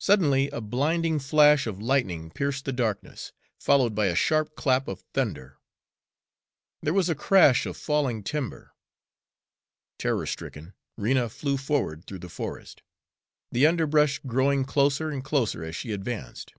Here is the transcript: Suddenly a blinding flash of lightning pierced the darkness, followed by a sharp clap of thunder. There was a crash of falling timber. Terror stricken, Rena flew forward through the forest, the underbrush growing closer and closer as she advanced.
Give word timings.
Suddenly 0.00 0.48
a 0.50 0.60
blinding 0.60 1.20
flash 1.20 1.68
of 1.68 1.80
lightning 1.80 2.32
pierced 2.32 2.64
the 2.64 2.72
darkness, 2.72 3.30
followed 3.60 3.94
by 3.94 4.06
a 4.06 4.16
sharp 4.16 4.56
clap 4.56 4.88
of 4.88 5.02
thunder. 5.14 5.58
There 6.82 6.92
was 6.92 7.08
a 7.08 7.14
crash 7.14 7.64
of 7.64 7.76
falling 7.76 8.24
timber. 8.24 8.72
Terror 9.96 10.26
stricken, 10.26 10.74
Rena 10.96 11.28
flew 11.28 11.56
forward 11.56 12.04
through 12.04 12.18
the 12.18 12.28
forest, 12.28 12.82
the 13.52 13.64
underbrush 13.64 14.18
growing 14.26 14.64
closer 14.64 15.10
and 15.10 15.22
closer 15.22 15.62
as 15.62 15.76
she 15.76 15.92
advanced. 15.92 16.54